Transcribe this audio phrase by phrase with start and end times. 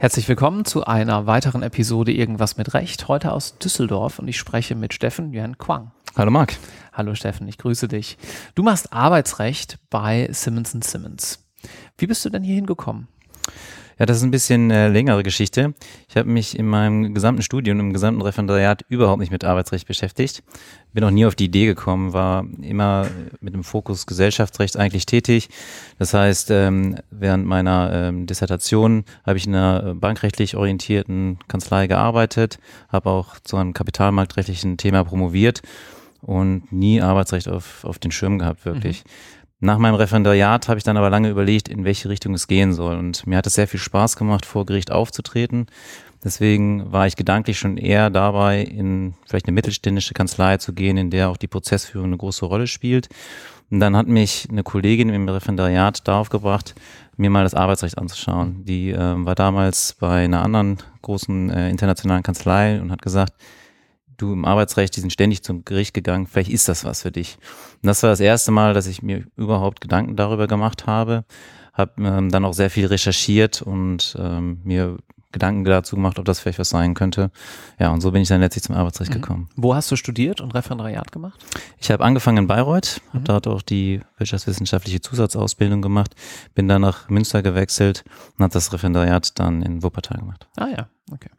[0.00, 4.74] Herzlich willkommen zu einer weiteren Episode Irgendwas mit Recht, heute aus Düsseldorf und ich spreche
[4.74, 5.92] mit Steffen Yuan Quang.
[6.16, 6.56] Hallo Marc.
[6.92, 8.18] Hallo Steffen, ich grüße dich.
[8.56, 11.46] Du machst Arbeitsrecht bei Simmons Simmons.
[11.98, 13.06] Wie bist du denn hier hingekommen?
[14.00, 15.74] Ja, das ist ein bisschen äh, längere Geschichte.
[16.08, 20.42] Ich habe mich in meinem gesamten Studium, im gesamten Referendariat überhaupt nicht mit Arbeitsrecht beschäftigt.
[20.94, 23.08] Bin auch nie auf die Idee gekommen, war immer
[23.42, 25.50] mit dem Fokus Gesellschaftsrecht eigentlich tätig.
[25.98, 32.58] Das heißt, ähm, während meiner ähm, Dissertation habe ich in einer bankrechtlich orientierten Kanzlei gearbeitet,
[32.88, 35.60] habe auch zu einem kapitalmarktrechtlichen Thema promoviert
[36.22, 39.04] und nie Arbeitsrecht auf, auf den Schirm gehabt, wirklich.
[39.04, 39.10] Mhm.
[39.62, 42.96] Nach meinem Referendariat habe ich dann aber lange überlegt, in welche Richtung es gehen soll.
[42.96, 45.66] Und mir hat es sehr viel Spaß gemacht, vor Gericht aufzutreten.
[46.24, 51.10] Deswegen war ich gedanklich schon eher dabei, in vielleicht eine mittelständische Kanzlei zu gehen, in
[51.10, 53.08] der auch die Prozessführung eine große Rolle spielt.
[53.70, 56.74] Und dann hat mich eine Kollegin im Referendariat darauf gebracht,
[57.16, 58.64] mir mal das Arbeitsrecht anzuschauen.
[58.64, 63.34] Die äh, war damals bei einer anderen großen äh, internationalen Kanzlei und hat gesagt,
[64.20, 67.38] du im Arbeitsrecht, die sind ständig zum Gericht gegangen, vielleicht ist das was für dich.
[67.82, 71.24] Und das war das erste Mal, dass ich mir überhaupt Gedanken darüber gemacht habe,
[71.72, 74.98] habe ähm, dann auch sehr viel recherchiert und ähm, mir
[75.32, 77.30] Gedanken dazu gemacht, ob das vielleicht was sein könnte.
[77.78, 79.20] Ja, und so bin ich dann letztlich zum Arbeitsrecht mhm.
[79.20, 79.48] gekommen.
[79.54, 81.40] Wo hast du studiert und Referendariat gemacht?
[81.78, 83.14] Ich habe angefangen in Bayreuth, mhm.
[83.14, 86.16] habe dort auch die wirtschaftswissenschaftliche Zusatzausbildung gemacht,
[86.54, 88.04] bin dann nach Münster gewechselt
[88.36, 90.48] und habe das Referendariat dann in Wuppertal gemacht.
[90.56, 91.30] Ah ja, okay.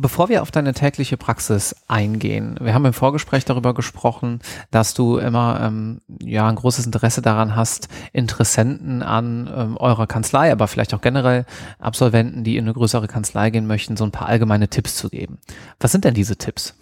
[0.00, 4.38] Bevor wir auf deine tägliche Praxis eingehen, wir haben im Vorgespräch darüber gesprochen,
[4.70, 10.52] dass du immer ähm, ja ein großes Interesse daran hast, Interessenten an ähm, eurer Kanzlei,
[10.52, 11.46] aber vielleicht auch generell
[11.80, 15.38] Absolventen, die in eine größere Kanzlei gehen möchten, so ein paar allgemeine Tipps zu geben.
[15.80, 16.76] Was sind denn diese Tipps?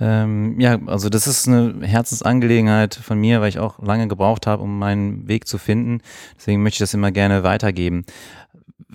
[0.00, 4.64] Ähm, ja, also das ist eine Herzensangelegenheit von mir, weil ich auch lange gebraucht habe,
[4.64, 6.00] um meinen Weg zu finden.
[6.36, 8.04] Deswegen möchte ich das immer gerne weitergeben.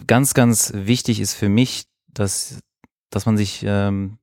[0.08, 2.60] Ganz, ganz wichtig ist für mich, dass
[3.16, 4.18] dass man sich ähm,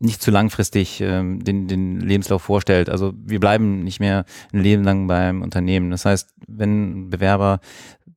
[0.00, 2.90] nicht zu langfristig ähm, den, den Lebenslauf vorstellt.
[2.90, 5.92] Also wir bleiben nicht mehr ein Leben lang beim Unternehmen.
[5.92, 7.60] Das heißt, wenn ein Bewerber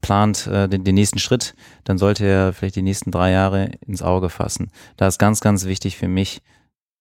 [0.02, 1.54] plant äh, den, den nächsten Schritt,
[1.84, 4.72] dann sollte er vielleicht die nächsten drei Jahre ins Auge fassen.
[4.98, 6.42] Da ist ganz, ganz wichtig für mich,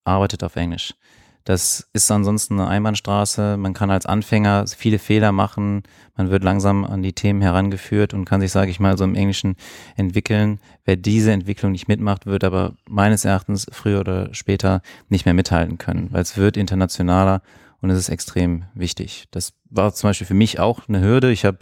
[0.05, 0.95] arbeitet auf Englisch.
[1.45, 3.59] Das ist ansonsten eine Einbahnstraße.
[3.59, 5.83] Man kann als Anfänger viele Fehler machen.
[6.17, 9.15] Man wird langsam an die Themen herangeführt und kann sich, sage ich mal, so im
[9.15, 9.57] Englischen
[9.95, 10.59] entwickeln.
[10.87, 15.77] Wer diese Entwicklung nicht mitmacht, wird aber meines Erachtens früher oder später nicht mehr mithalten
[15.77, 17.43] können, weil es wird internationaler
[17.85, 19.27] und es ist extrem wichtig.
[19.31, 21.31] Das war zum Beispiel für mich auch eine Hürde.
[21.31, 21.59] Ich habe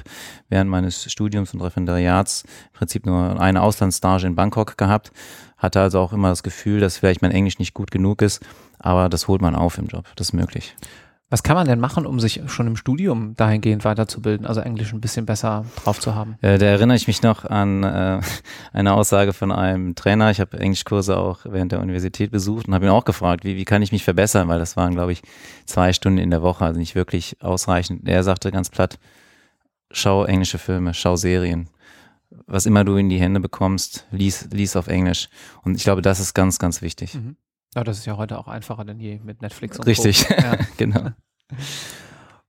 [0.49, 5.11] während meines Studiums und Referendariats im Prinzip nur eine Auslandsstage in Bangkok gehabt,
[5.59, 8.41] hatte also auch immer das Gefühl, dass vielleicht mein Englisch nicht gut genug ist,
[8.79, 10.07] aber das holt man auf im Job.
[10.15, 10.77] Das ist möglich.
[11.33, 15.01] Was kann man denn machen, um sich schon im Studium dahingehend weiterzubilden, also Englisch ein
[15.01, 16.37] bisschen besser drauf zu haben?
[16.43, 18.21] Äh, da erinnere ich mich noch an äh,
[18.75, 20.31] eine Aussage von einem Trainer.
[20.31, 23.65] Ich habe Englischkurse auch während der Universität besucht und habe ihn auch gefragt, wie, wie
[23.65, 25.23] kann ich mich verbessern, weil das waren, glaube ich,
[25.65, 28.07] zwei Stunden in der Woche, also nicht wirklich ausreichend.
[28.07, 28.99] Er sagte ganz platt,
[29.91, 31.71] schau englische Filme, schau Serien.
[32.47, 35.31] Was immer du in die Hände bekommst, lies, lies auf Englisch.
[35.63, 37.15] Und ich glaube, das ist ganz, ganz wichtig.
[37.15, 37.37] Mhm.
[37.75, 40.59] Ja, das ist ja heute auch einfacher denn je mit Netflix und Richtig, ja.
[40.77, 41.11] genau.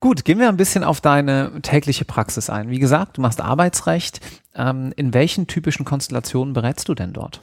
[0.02, 2.70] Gut, gehen wir ein bisschen auf deine tägliche Praxis ein.
[2.70, 4.20] Wie gesagt, du machst Arbeitsrecht.
[4.54, 7.40] Ähm, in welchen typischen Konstellationen berätst du denn dort?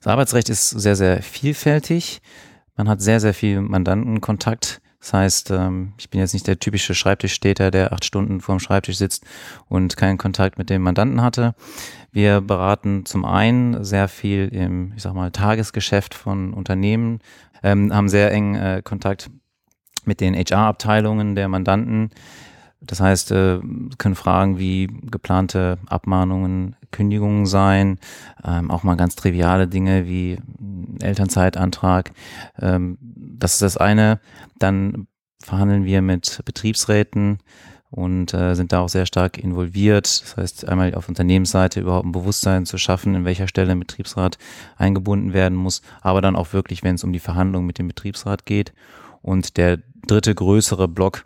[0.00, 2.20] Das Arbeitsrecht ist sehr, sehr vielfältig.
[2.76, 4.81] Man hat sehr, sehr viel Mandantenkontakt.
[5.02, 8.98] Das heißt, ähm, ich bin jetzt nicht der typische Schreibtischstäter, der acht Stunden vorm Schreibtisch
[8.98, 9.24] sitzt
[9.68, 11.56] und keinen Kontakt mit dem Mandanten hatte.
[12.12, 17.18] Wir beraten zum einen sehr viel im, ich sag mal, Tagesgeschäft von Unternehmen,
[17.64, 19.28] ähm, haben sehr eng äh, Kontakt
[20.04, 22.10] mit den HR-Abteilungen der Mandanten.
[22.80, 23.58] Das heißt, äh,
[23.98, 27.98] können Fragen wie geplante Abmahnungen, Kündigungen sein,
[28.44, 30.38] ähm, auch mal ganz triviale Dinge wie
[31.00, 32.12] Elternzeitantrag.
[32.60, 34.20] Ähm, das ist das eine.
[34.58, 35.08] Dann
[35.42, 37.38] verhandeln wir mit Betriebsräten,
[37.92, 40.22] und äh, sind da auch sehr stark involviert.
[40.22, 44.38] Das heißt, einmal auf Unternehmensseite überhaupt ein Bewusstsein zu schaffen, in welcher Stelle ein Betriebsrat
[44.78, 48.46] eingebunden werden muss, aber dann auch wirklich, wenn es um die Verhandlungen mit dem Betriebsrat
[48.46, 48.72] geht.
[49.20, 51.24] Und der dritte größere Block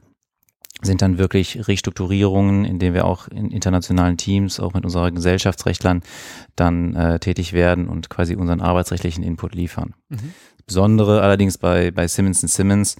[0.82, 6.02] sind dann wirklich Restrukturierungen, in denen wir auch in internationalen Teams, auch mit unseren Gesellschaftsrechtlern
[6.55, 9.94] dann äh, tätig werden und quasi unseren arbeitsrechtlichen Input liefern.
[10.08, 10.34] Mhm.
[10.67, 12.96] Besondere allerdings bei, bei Simmons Simmons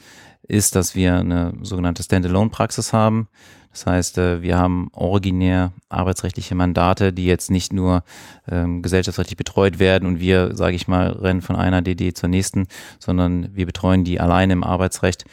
[0.49, 3.29] ist, dass wir eine sogenannte Standalone-Praxis haben.
[3.73, 8.05] Das heißt, äh, wir haben originär arbeitsrechtliche Mandate, die jetzt nicht nur
[8.49, 12.69] ähm, gesellschaftsrechtlich betreut werden und wir, sage ich mal, rennen von einer DD zur nächsten,
[12.99, 15.27] sondern wir betreuen die alleine im Arbeitsrecht.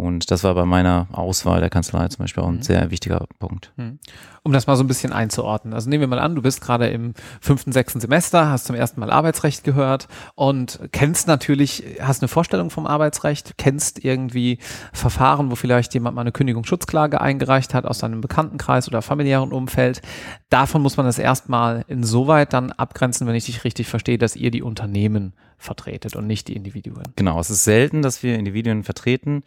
[0.00, 2.62] Und das war bei meiner Auswahl der Kanzlei zum Beispiel auch ein mhm.
[2.62, 3.70] sehr wichtiger Punkt.
[3.76, 3.98] Mhm.
[4.42, 5.74] Um das mal so ein bisschen einzuordnen.
[5.74, 7.12] Also nehmen wir mal an, du bist gerade im
[7.42, 12.70] fünften, sechsten Semester, hast zum ersten Mal Arbeitsrecht gehört und kennst natürlich, hast eine Vorstellung
[12.70, 14.58] vom Arbeitsrecht, kennst irgendwie
[14.94, 20.00] Verfahren, wo vielleicht jemand mal eine Kündigungsschutzklage eingereicht hat aus seinem Bekanntenkreis oder familiären Umfeld.
[20.48, 24.50] Davon muss man das erstmal insoweit dann abgrenzen, wenn ich dich richtig verstehe, dass ihr
[24.50, 27.04] die Unternehmen vertretet und nicht die Individuen.
[27.16, 29.42] Genau, es ist selten, dass wir Individuen vertreten.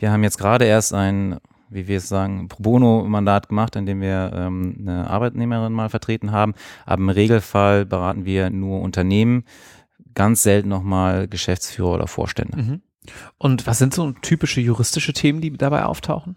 [0.00, 1.38] Wir haben jetzt gerade erst ein
[1.70, 6.32] wie wir es sagen, Pro Bono-Mandat gemacht, in dem wir ähm, eine Arbeitnehmerin mal vertreten
[6.32, 6.54] haben.
[6.84, 9.44] Aber im Regelfall beraten wir nur Unternehmen,
[10.14, 12.56] ganz selten nochmal Geschäftsführer oder Vorstände.
[12.58, 12.82] Mhm.
[13.38, 16.36] Und was sind so typische juristische Themen, die dabei auftauchen?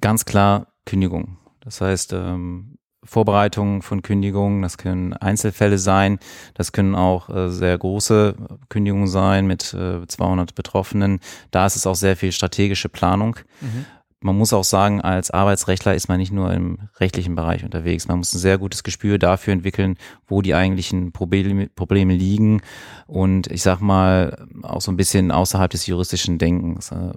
[0.00, 1.38] Ganz klar Kündigung.
[1.60, 2.73] Das heißt, ähm,
[3.04, 6.18] Vorbereitung von Kündigungen, das können Einzelfälle sein,
[6.54, 8.34] das können auch äh, sehr große
[8.68, 11.20] Kündigungen sein mit äh, 200 Betroffenen.
[11.50, 13.36] Da ist es auch sehr viel strategische Planung.
[13.60, 13.86] Mhm
[14.24, 18.08] man muss auch sagen, als Arbeitsrechtler ist man nicht nur im rechtlichen Bereich unterwegs.
[18.08, 22.62] Man muss ein sehr gutes Gespür dafür entwickeln, wo die eigentlichen Probleme, Probleme liegen
[23.06, 26.90] und ich sag mal auch so ein bisschen außerhalb des juristischen Denkens.
[26.90, 27.12] Äh,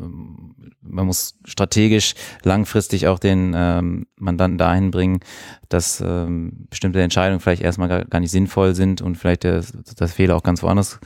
[0.81, 2.13] man muss strategisch
[2.43, 5.21] langfristig auch den ähm, Mandanten dahin bringen,
[5.69, 9.63] dass ähm, bestimmte Entscheidungen vielleicht erstmal gar, gar nicht sinnvoll sind und vielleicht der,
[9.95, 10.99] das Fehler auch ganz woanders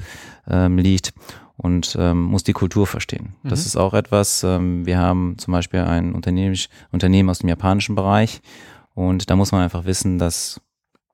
[0.50, 1.13] ähm, liegt
[1.62, 3.36] und ähm, muss die Kultur verstehen.
[3.44, 3.50] Mhm.
[3.50, 8.42] Das ist auch etwas, ähm, wir haben zum Beispiel ein Unternehmen, aus dem japanischen Bereich
[8.96, 10.60] und da muss man einfach wissen, dass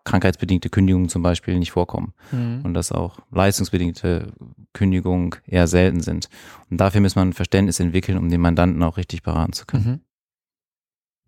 [0.06, 2.62] krankheitsbedingte Kündigungen zum Beispiel nicht vorkommen mhm.
[2.64, 4.32] und dass auch leistungsbedingte
[4.72, 6.30] Kündigungen eher selten sind.
[6.70, 9.86] Und dafür muss man ein Verständnis entwickeln, um den Mandanten auch richtig beraten zu können.
[9.86, 10.00] Mhm.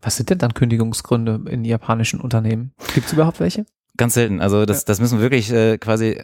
[0.01, 2.71] Was sind denn dann Kündigungsgründe in japanischen Unternehmen?
[2.93, 3.65] Gibt es überhaupt welche?
[3.97, 4.39] Ganz selten.
[4.39, 4.83] Also das, ja.
[4.85, 6.21] das müssen wirklich äh, quasi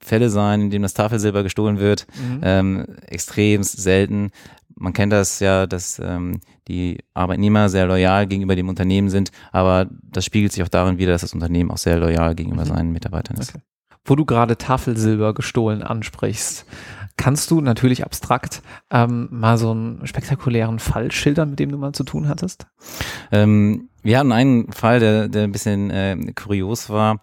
[0.00, 2.06] Fälle sein, in denen das Tafelsilber gestohlen wird.
[2.16, 2.40] Mhm.
[2.42, 4.30] Ähm, extrem selten.
[4.74, 9.88] Man kennt das ja, dass ähm, die Arbeitnehmer sehr loyal gegenüber dem Unternehmen sind, aber
[10.02, 12.68] das spiegelt sich auch darin wider, dass das Unternehmen auch sehr loyal gegenüber mhm.
[12.68, 13.50] seinen Mitarbeitern ist.
[13.54, 13.62] Okay.
[14.04, 16.64] Wo du gerade Tafelsilber gestohlen ansprichst,
[17.18, 21.92] kannst du natürlich abstrakt ähm, mal so einen spektakulären Fall schildern, mit dem du mal
[21.92, 22.66] zu tun hattest?
[23.30, 27.20] Ähm, wir hatten einen Fall, der, der ein bisschen äh, kurios war.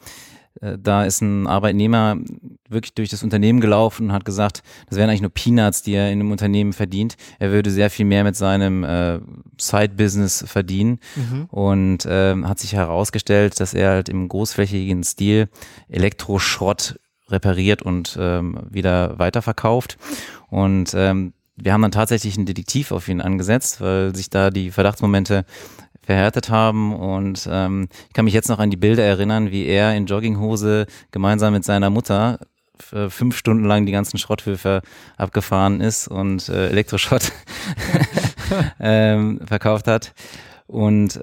[0.62, 2.18] Äh, da ist ein Arbeitnehmer
[2.69, 6.12] wirklich durch das Unternehmen gelaufen und hat gesagt, das wären eigentlich nur Peanuts, die er
[6.12, 7.15] in einem Unternehmen verdient.
[7.39, 9.19] Er würde sehr viel mehr mit seinem äh,
[9.59, 11.45] Side-Business verdienen mhm.
[11.45, 15.50] und äh, hat sich herausgestellt, dass er halt im großflächigen Stil
[15.89, 17.00] Elektroschrott
[17.30, 19.98] repariert und ähm, wieder weiterverkauft.
[20.50, 24.71] Und ähm, wir haben dann tatsächlich einen Detektiv auf ihn angesetzt, weil sich da die
[24.71, 25.44] Verdachtsmomente
[26.07, 26.95] verhärtet haben.
[26.95, 30.88] Und ähm, ich kann mich jetzt noch an die Bilder erinnern, wie er in Jogginghose
[31.12, 32.39] gemeinsam mit seiner Mutter
[33.09, 34.81] fünf Stunden lang die ganzen Schrotthöfe
[35.18, 37.31] abgefahren ist und äh, Elektroschrott
[38.80, 40.13] ähm, verkauft hat.
[40.68, 41.19] Und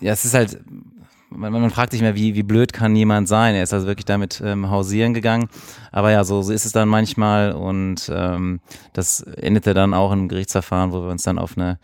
[0.00, 0.58] ja, es ist halt,
[1.28, 3.54] man, man fragt sich mehr, wie, wie blöd kann jemand sein?
[3.54, 5.48] Er ist also wirklich damit ähm, hausieren gegangen.
[5.92, 8.60] Aber ja, so, so ist es dann manchmal und ähm,
[8.94, 11.78] das endete dann auch im Gerichtsverfahren, wo wir uns dann auf eine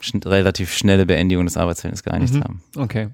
[0.00, 2.44] schn relativ schnelle Beendigung des Arbeitsverhältnisses geeinigt mhm.
[2.44, 2.62] haben.
[2.76, 3.10] Okay.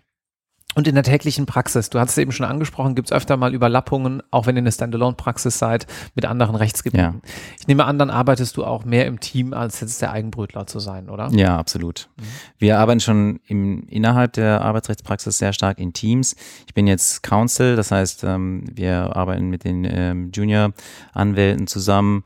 [0.75, 3.53] Und in der täglichen Praxis, du hast es eben schon angesprochen, gibt es öfter mal
[3.53, 7.21] Überlappungen, auch wenn ihr eine Standalone-Praxis seid, mit anderen Rechtsgebieten.
[7.23, 7.31] Ja.
[7.61, 10.79] Ich nehme an, dann arbeitest du auch mehr im Team, als jetzt der Eigenbrötler zu
[10.79, 11.29] sein, oder?
[11.33, 12.09] Ja, absolut.
[12.17, 12.23] Mhm.
[12.59, 16.37] Wir arbeiten schon im, innerhalb der Arbeitsrechtspraxis sehr stark in Teams.
[16.67, 22.25] Ich bin jetzt Counsel, das heißt, ähm, wir arbeiten mit den ähm, Junior-Anwälten zusammen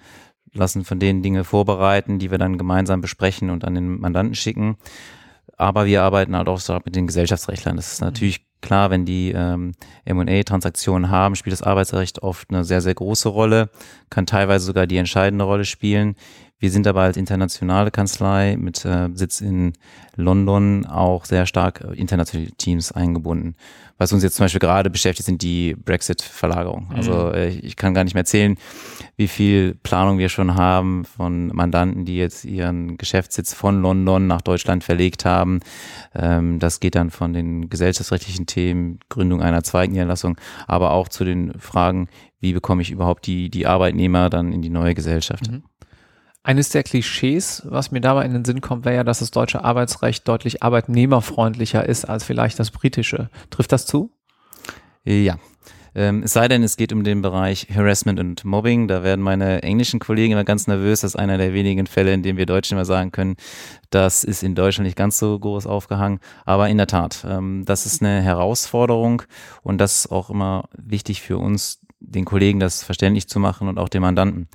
[0.53, 4.77] lassen von denen Dinge vorbereiten, die wir dann gemeinsam besprechen und an den Mandanten schicken.
[5.57, 7.77] Aber wir arbeiten halt auch mit den Gesellschaftsrechtlern.
[7.77, 8.09] Das ist mhm.
[8.09, 9.73] natürlich klar, wenn die ähm,
[10.05, 13.71] M&A-Transaktionen haben, spielt das Arbeitsrecht oft eine sehr, sehr große Rolle,
[14.11, 16.17] kann teilweise sogar die entscheidende Rolle spielen.
[16.59, 19.75] Wir sind aber als internationale Kanzlei mit äh, Sitz in
[20.15, 23.57] London auch sehr stark äh, internationale Teams eingebunden.
[23.99, 26.93] Was uns jetzt zum Beispiel gerade beschäftigt, sind die Brexit-Verlagerungen.
[26.95, 27.19] Also, mhm.
[27.19, 28.57] Also äh, ich kann gar nicht mehr erzählen,
[29.17, 34.41] wie viel Planung wir schon haben von Mandanten, die jetzt ihren Geschäftssitz von London nach
[34.41, 35.61] Deutschland verlegt haben.
[36.15, 41.25] Ähm, das geht dann von den gesellschaftsrechtlichen Themen, Gründung einer zweiten Niederlassung, aber auch zu
[41.25, 42.09] den Fragen,
[42.41, 45.51] wie bekomme ich überhaupt die, die Arbeitnehmer dann in die neue Gesellschaft.
[45.51, 45.63] Mhm.
[46.47, 49.65] Eines der Klischees, was mir dabei in den Sinn kommt, wäre ja, dass das deutsche
[49.65, 53.31] Arbeitsrecht deutlich arbeitnehmerfreundlicher ist als vielleicht das britische.
[53.51, 54.13] Trifft das zu?
[55.03, 55.41] Ja.
[55.97, 58.87] Ähm, es sei denn, es geht um den Bereich Harassment und Mobbing.
[58.87, 61.01] Da werden meine englischen Kollegen immer ganz nervös.
[61.01, 63.35] Das ist einer der wenigen Fälle, in dem wir Deutschen immer sagen können,
[63.91, 66.21] das ist in Deutschland nicht ganz so groß aufgehangen.
[66.45, 69.23] Aber in der Tat, ähm, das ist eine Herausforderung
[69.65, 73.81] und das ist auch immer wichtig für uns, den Kollegen das verständlich zu machen und
[73.81, 74.49] auch den Mandanten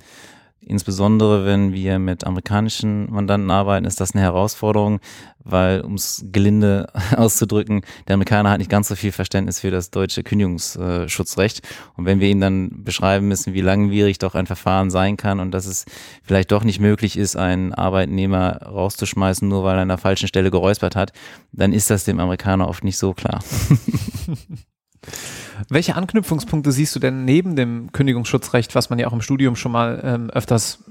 [0.64, 5.00] Insbesondere wenn wir mit amerikanischen Mandanten arbeiten, ist das eine Herausforderung,
[5.42, 9.90] weil, um es gelinde auszudrücken, der Amerikaner hat nicht ganz so viel Verständnis für das
[9.90, 11.62] deutsche Kündigungsschutzrecht.
[11.96, 15.50] Und wenn wir ihm dann beschreiben müssen, wie langwierig doch ein Verfahren sein kann und
[15.50, 15.84] dass es
[16.22, 20.50] vielleicht doch nicht möglich ist, einen Arbeitnehmer rauszuschmeißen, nur weil er an der falschen Stelle
[20.50, 21.12] geräuspert hat,
[21.50, 23.42] dann ist das dem Amerikaner oft nicht so klar.
[25.68, 29.72] Welche Anknüpfungspunkte siehst du denn neben dem Kündigungsschutzrecht, was man ja auch im Studium schon
[29.72, 30.84] mal ähm, öfters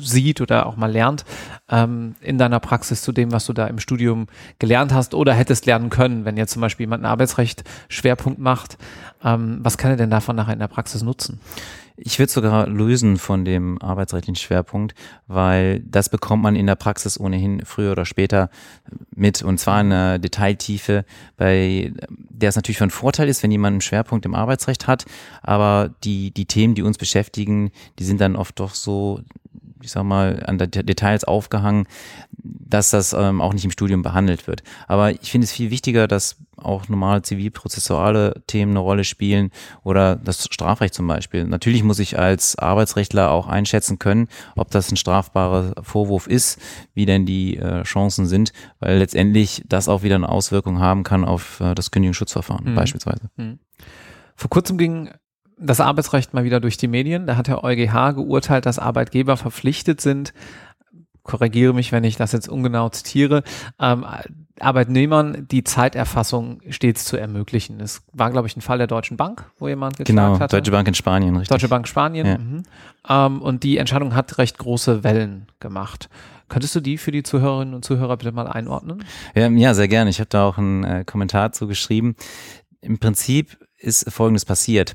[0.00, 1.24] sieht oder auch mal lernt,
[1.70, 4.26] ähm, in deiner Praxis zu dem, was du da im Studium
[4.58, 8.78] gelernt hast oder hättest lernen können, wenn jetzt zum Beispiel jemand einen Arbeitsrecht Schwerpunkt macht,
[9.24, 11.40] ähm, was kann er denn davon nachher in der Praxis nutzen?
[12.04, 14.94] Ich würde sogar lösen von dem arbeitsrechtlichen Schwerpunkt,
[15.28, 18.50] weil das bekommt man in der Praxis ohnehin früher oder später
[19.14, 21.04] mit und zwar in einer Detailtiefe,
[21.36, 25.04] bei der es natürlich von Vorteil ist, wenn jemand einen Schwerpunkt im Arbeitsrecht hat,
[25.42, 29.20] aber die, die Themen, die uns beschäftigen, die sind dann oft doch so
[29.82, 31.86] ich sag mal, an Details aufgehangen,
[32.32, 34.62] dass das ähm, auch nicht im Studium behandelt wird.
[34.88, 39.50] Aber ich finde es viel wichtiger, dass auch normale zivilprozessuale Themen eine Rolle spielen
[39.82, 41.44] oder das Strafrecht zum Beispiel.
[41.44, 46.60] Natürlich muss ich als Arbeitsrechtler auch einschätzen können, ob das ein strafbarer Vorwurf ist,
[46.94, 51.24] wie denn die äh, Chancen sind, weil letztendlich das auch wieder eine Auswirkung haben kann
[51.24, 52.74] auf äh, das Kündigungsschutzverfahren mhm.
[52.74, 53.30] beispielsweise.
[53.36, 53.58] Mhm.
[54.36, 55.10] Vor kurzem ging
[55.62, 57.26] das Arbeitsrecht mal wieder durch die Medien.
[57.26, 60.32] Da hat der EuGH geurteilt, dass Arbeitgeber verpflichtet sind,
[61.22, 63.42] korrigiere mich, wenn ich das jetzt ungenau zitiere,
[63.78, 64.04] ähm,
[64.60, 67.80] Arbeitnehmern die Zeiterfassung stets zu ermöglichen.
[67.80, 70.56] Es war, glaube ich, ein Fall der Deutschen Bank, wo jemand geklagt genau, hatte.
[70.56, 71.48] Deutsche Bank in Spanien, richtig.
[71.48, 72.26] Deutsche Bank Spanien.
[72.26, 72.38] Ja.
[72.38, 72.62] Mhm.
[73.08, 76.08] Ähm, und die Entscheidung hat recht große Wellen gemacht.
[76.48, 79.04] Könntest du die für die Zuhörerinnen und Zuhörer bitte mal einordnen?
[79.34, 80.10] Ja, ja sehr gerne.
[80.10, 82.14] Ich habe da auch einen äh, Kommentar zu geschrieben.
[82.82, 84.94] Im Prinzip ist Folgendes passiert.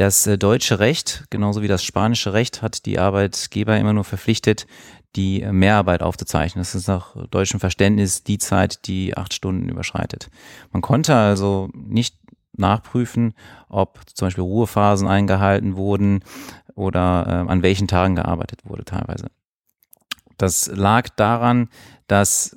[0.00, 4.66] Das äh, deutsche Recht, genauso wie das spanische Recht, hat die Arbeitgeber immer nur verpflichtet,
[5.14, 6.62] die äh, Mehrarbeit aufzuzeichnen.
[6.62, 10.30] Das ist nach deutschem Verständnis die Zeit, die acht Stunden überschreitet.
[10.72, 12.16] Man konnte also nicht
[12.56, 13.34] nachprüfen,
[13.68, 16.24] ob zum Beispiel Ruhephasen eingehalten wurden
[16.74, 19.26] oder äh, an welchen Tagen gearbeitet wurde teilweise.
[20.38, 21.68] Das lag daran,
[22.06, 22.56] dass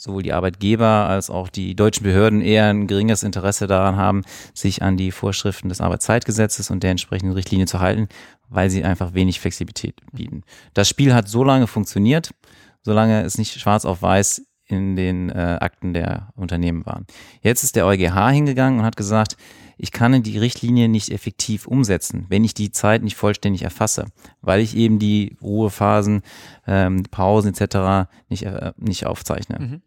[0.00, 4.22] sowohl die Arbeitgeber als auch die deutschen Behörden eher ein geringes Interesse daran haben,
[4.54, 8.08] sich an die Vorschriften des Arbeitszeitgesetzes und der entsprechenden Richtlinie zu halten,
[8.48, 10.42] weil sie einfach wenig Flexibilität bieten.
[10.72, 12.30] Das Spiel hat so lange funktioniert,
[12.82, 17.06] solange es nicht schwarz auf weiß in den äh, Akten der Unternehmen waren.
[17.42, 19.36] Jetzt ist der EuGH hingegangen und hat gesagt,
[19.76, 24.06] ich kann die Richtlinie nicht effektiv umsetzen, wenn ich die Zeit nicht vollständig erfasse,
[24.42, 26.22] weil ich eben die Ruhephasen,
[26.66, 28.08] ähm, Pausen etc.
[28.28, 29.58] nicht, äh, nicht aufzeichne.
[29.58, 29.82] Mhm.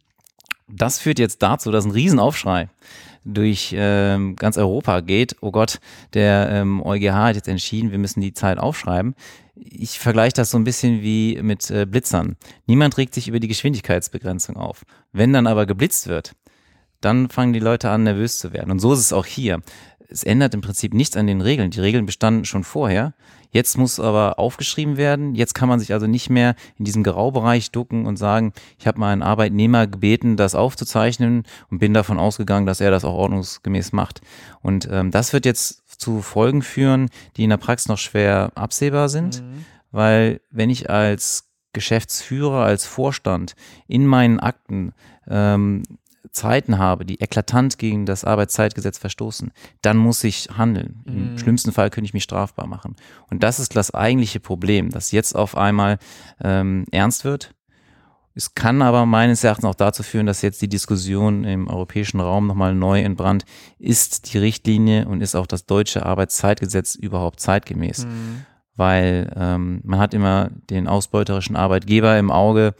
[0.76, 2.70] Das führt jetzt dazu, dass ein Riesenaufschrei
[3.26, 5.38] durch ähm, ganz Europa geht.
[5.42, 5.80] Oh Gott,
[6.14, 9.16] der ähm, EuGH hat jetzt entschieden, wir müssen die Zeit aufschreiben.
[9.56, 12.36] Ich vergleiche das so ein bisschen wie mit äh, Blitzern.
[12.66, 14.84] Niemand regt sich über die Geschwindigkeitsbegrenzung auf.
[15.12, 16.34] Wenn dann aber geblitzt wird,
[17.02, 18.72] dann fangen die Leute an, nervös zu werden.
[18.72, 19.62] Und so ist es auch hier.
[20.10, 21.72] Es ändert im Prinzip nichts an den Regeln.
[21.72, 23.14] Die Regeln bestanden schon vorher.
[23.52, 25.36] Jetzt muss aber aufgeschrieben werden.
[25.36, 29.00] Jetzt kann man sich also nicht mehr in diesem Graubereich ducken und sagen, ich habe
[29.00, 33.92] mal einen Arbeitnehmer gebeten, das aufzuzeichnen und bin davon ausgegangen, dass er das auch ordnungsgemäß
[33.92, 34.22] macht.
[34.62, 39.08] Und ähm, das wird jetzt zu Folgen führen, die in der Praxis noch schwer absehbar
[39.08, 39.66] sind, mhm.
[39.92, 43.56] weil wenn ich als Geschäftsführer, als Vorstand
[43.88, 44.94] in meinen Akten
[45.28, 45.84] ähm,
[46.34, 51.02] Zeiten habe, die eklatant gegen das Arbeitszeitgesetz verstoßen, dann muss ich handeln.
[51.06, 51.38] Im mhm.
[51.38, 52.96] schlimmsten Fall könnte ich mich strafbar machen.
[53.30, 56.00] Und das ist das eigentliche Problem, dass jetzt auf einmal
[56.44, 57.54] ähm, ernst wird.
[58.36, 62.48] Es kann aber meines Erachtens auch dazu führen, dass jetzt die Diskussion im europäischen Raum
[62.48, 63.46] nochmal neu entbrannt.
[63.78, 68.06] Ist die Richtlinie und ist auch das deutsche Arbeitszeitgesetz überhaupt zeitgemäß?
[68.06, 72.74] Mhm weil ähm, man hat immer den ausbeuterischen Arbeitgeber im Auge,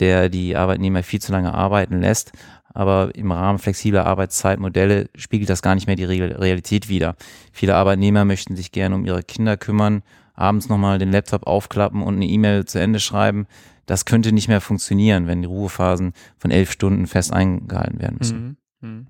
[0.00, 2.32] der die Arbeitnehmer viel zu lange arbeiten lässt
[2.74, 7.14] aber im Rahmen flexibler Arbeitszeitmodelle spiegelt das gar nicht mehr die Realität wider.
[7.52, 10.02] Viele Arbeitnehmer möchten sich gerne um ihre Kinder kümmern,
[10.34, 13.46] abends nochmal den Laptop aufklappen und eine E-Mail zu Ende schreiben.
[13.86, 18.58] Das könnte nicht mehr funktionieren, wenn die Ruhephasen von elf Stunden fest eingehalten werden müssen.
[18.80, 18.88] Mhm.
[18.88, 19.06] Mhm.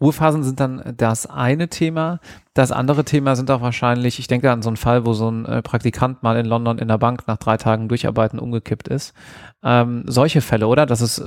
[0.00, 2.18] Ruhephasen sind dann das eine Thema.
[2.52, 5.46] Das andere Thema sind auch wahrscheinlich, ich denke an so einen Fall, wo so ein
[5.46, 9.14] äh, Praktikant mal in London in der Bank nach drei Tagen Durcharbeiten umgekippt ist.
[9.62, 10.84] Ähm, solche Fälle, oder?
[10.84, 11.22] Das ist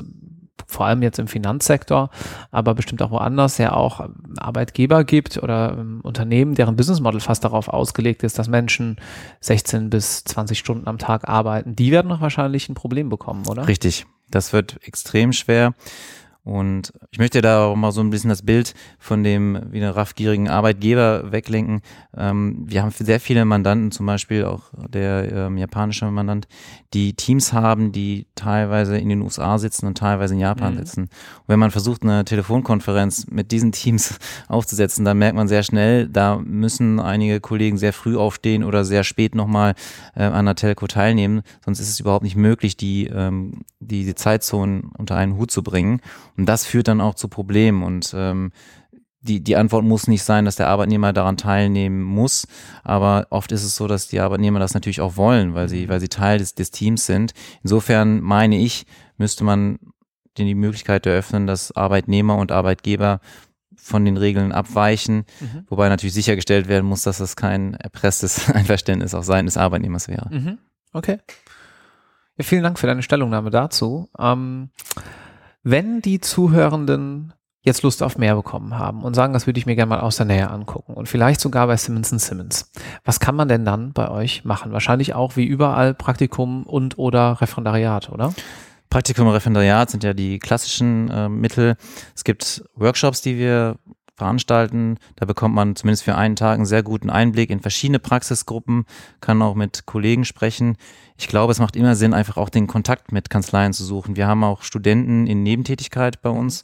[0.67, 2.09] vor allem jetzt im Finanzsektor,
[2.51, 4.07] aber bestimmt auch woanders ja auch
[4.38, 8.97] Arbeitgeber gibt oder ähm, Unternehmen, deren Businessmodel fast darauf ausgelegt ist, dass Menschen
[9.41, 11.75] 16 bis 20 Stunden am Tag arbeiten.
[11.75, 13.67] Die werden noch wahrscheinlich ein Problem bekommen, oder?
[13.67, 14.05] Richtig.
[14.31, 15.74] Das wird extrem schwer.
[16.46, 20.48] Und ich möchte da auch mal so ein bisschen das Bild von dem wieder raffgierigen
[20.48, 21.82] Arbeitgeber weglenken.
[22.16, 26.48] Ähm, wir haben sehr viele Mandanten, zum Beispiel auch der ähm, japanische Mandant,
[26.94, 30.78] die Teams haben, die teilweise in den USA sitzen und teilweise in Japan mhm.
[30.78, 31.02] sitzen.
[31.02, 36.08] Und wenn man versucht, eine Telefonkonferenz mit diesen Teams aufzusetzen, dann merkt man sehr schnell,
[36.08, 39.74] da müssen einige Kollegen sehr früh aufstehen oder sehr spät nochmal
[40.16, 41.42] äh, an der Telco teilnehmen.
[41.66, 45.64] Sonst ist es überhaupt nicht möglich, die, ähm, die, die Zeitzonen unter einen Hut zu
[45.64, 46.02] bringen.
[46.38, 48.51] Und das führt dann auch zu Problemen und ähm,
[49.22, 52.48] die, die Antwort muss nicht sein, dass der Arbeitnehmer daran teilnehmen muss,
[52.84, 56.00] aber oft ist es so, dass die Arbeitnehmer das natürlich auch wollen, weil sie, weil
[56.00, 57.34] sie Teil des, des Teams sind.
[57.63, 58.86] Insofern meine ich,
[59.18, 59.80] müsste man
[60.38, 63.20] denen die Möglichkeit eröffnen, dass Arbeitnehmer und Arbeitgeber
[63.75, 65.65] von den Regeln abweichen, mhm.
[65.70, 70.30] wobei natürlich sichergestellt werden muss, dass das kein erpresstes Einverständnis auch Seiten des Arbeitnehmers wäre.
[70.32, 70.58] Mhm.
[70.94, 71.20] Okay.
[72.38, 74.10] Ja, vielen Dank für deine Stellungnahme dazu.
[74.20, 74.70] Ähm,
[75.65, 79.75] wenn die Zuhörenden jetzt Lust auf mehr bekommen haben und sagen, das würde ich mir
[79.75, 82.72] gerne mal aus der Nähe angucken und vielleicht sogar bei Simmons Simmons.
[83.03, 84.72] Was kann man denn dann bei euch machen?
[84.72, 88.31] Wahrscheinlich auch wie überall Praktikum und oder Referendariat, oder?
[88.91, 91.75] Praktikum und Referendariat sind ja die klassischen äh, Mittel.
[92.15, 93.77] Es gibt Workshops, die wir
[94.15, 94.98] veranstalten.
[95.15, 98.86] Da bekommt man zumindest für einen Tag einen sehr guten Einblick in verschiedene Praxisgruppen,
[99.22, 100.77] kann auch mit Kollegen sprechen.
[101.17, 104.15] Ich glaube, es macht immer Sinn, einfach auch den Kontakt mit Kanzleien zu suchen.
[104.15, 106.63] Wir haben auch Studenten in Nebentätigkeit bei uns.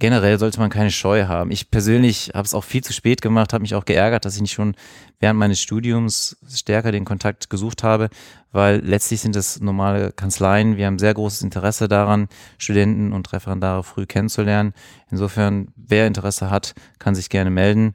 [0.00, 1.50] Generell sollte man keine Scheu haben.
[1.50, 4.42] Ich persönlich habe es auch viel zu spät gemacht, habe mich auch geärgert, dass ich
[4.42, 4.76] nicht schon
[5.18, 8.08] während meines Studiums stärker den Kontakt gesucht habe,
[8.52, 10.76] weil letztlich sind es normale Kanzleien.
[10.76, 12.28] Wir haben sehr großes Interesse daran,
[12.58, 14.72] Studenten und Referendare früh kennenzulernen.
[15.10, 17.94] Insofern, wer Interesse hat, kann sich gerne melden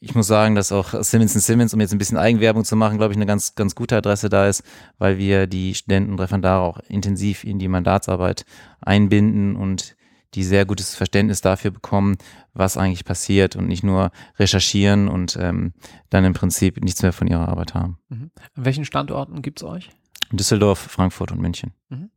[0.00, 3.12] ich muss sagen, dass auch Simmons Simmons, um jetzt ein bisschen Eigenwerbung zu machen, glaube
[3.12, 4.62] ich, eine ganz, ganz gute Adresse da ist,
[4.98, 8.44] weil wir die Studenten und Referendare auch intensiv in die Mandatsarbeit
[8.80, 9.95] einbinden und
[10.36, 12.16] die sehr gutes Verständnis dafür bekommen,
[12.52, 15.72] was eigentlich passiert und nicht nur recherchieren und ähm,
[16.10, 17.98] dann im Prinzip nichts mehr von ihrer Arbeit haben.
[18.08, 18.30] Mhm.
[18.54, 19.90] An welchen Standorten gibt es euch?
[20.30, 21.72] Düsseldorf, Frankfurt und München.
[21.88, 22.10] Mhm.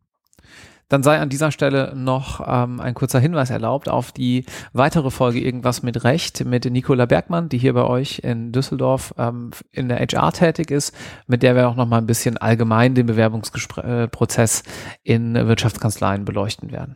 [0.89, 5.39] Dann sei an dieser Stelle noch ähm, ein kurzer Hinweis erlaubt auf die weitere Folge
[5.39, 9.99] Irgendwas mit Recht mit Nicola Bergmann, die hier bei euch in Düsseldorf ähm, in der
[9.99, 10.95] HR tätig ist,
[11.27, 14.63] mit der wir auch noch mal ein bisschen allgemein den Bewerbungsprozess
[15.03, 16.95] in Wirtschaftskanzleien beleuchten werden.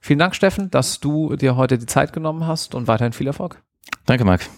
[0.00, 3.62] Vielen Dank, Steffen, dass du dir heute die Zeit genommen hast und weiterhin viel Erfolg.
[4.06, 4.48] Danke, Marc.